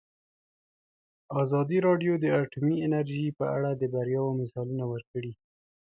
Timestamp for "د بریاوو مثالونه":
3.75-4.85